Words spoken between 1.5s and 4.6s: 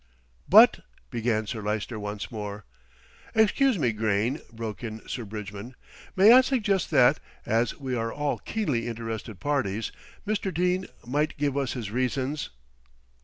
Lyster once more. "Excuse me, Grayne,"